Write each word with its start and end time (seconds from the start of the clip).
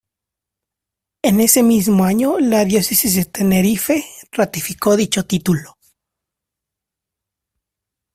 En 1.21 1.39
ese 1.41 1.61
mismo 1.61 2.05
año 2.05 2.39
la 2.39 2.65
Diócesis 2.65 3.13
de 3.13 3.25
Tenerife 3.25 4.03
ratificó 4.31 4.97
dicho 4.97 5.27
título. 5.27 5.77